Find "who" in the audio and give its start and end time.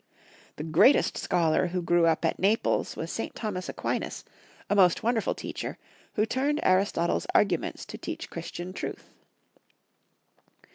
1.67-1.83, 6.13-6.25